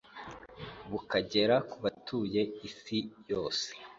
bukagera 0.91 1.55
ku 1.69 1.77
batuye 1.83 2.41
isi 2.67 2.97
yose. 3.31 3.69